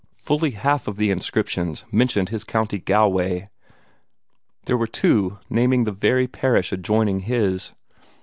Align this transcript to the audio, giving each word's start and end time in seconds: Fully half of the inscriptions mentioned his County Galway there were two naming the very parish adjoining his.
Fully 0.17 0.49
half 0.49 0.87
of 0.87 0.97
the 0.97 1.11
inscriptions 1.11 1.85
mentioned 1.91 2.29
his 2.29 2.43
County 2.43 2.79
Galway 2.79 3.49
there 4.65 4.75
were 4.75 4.87
two 4.87 5.37
naming 5.47 5.83
the 5.83 5.91
very 5.91 6.25
parish 6.27 6.71
adjoining 6.71 7.19
his. 7.19 7.71